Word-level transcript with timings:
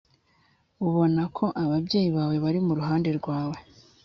ubona 0.87 1.21
ko 1.37 1.45
ababyeyi 1.63 2.09
bawe 2.15 2.35
bari 2.43 2.59
mu 2.65 2.73
ruhande 2.79 3.09
rwawe 3.19 3.57